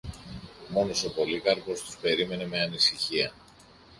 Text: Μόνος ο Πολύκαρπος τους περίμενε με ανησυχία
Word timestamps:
Μόνος 0.69 1.03
ο 1.03 1.11
Πολύκαρπος 1.13 1.81
τους 1.83 1.97
περίμενε 1.97 2.47
με 2.47 2.61
ανησυχία 2.61 3.33